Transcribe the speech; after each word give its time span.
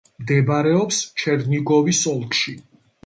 მდებარეობს 0.21 1.03
ჩერნიგოვის 1.25 2.01
ოლქში. 2.15 2.57